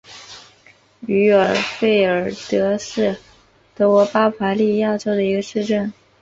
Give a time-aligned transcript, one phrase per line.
[1.05, 3.15] 于尔费尔德是
[3.75, 5.93] 德国巴伐利亚州的一个市镇。